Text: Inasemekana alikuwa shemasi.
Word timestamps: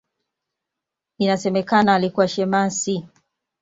Inasemekana 1.17 1.93
alikuwa 1.95 2.27
shemasi. 2.27 3.07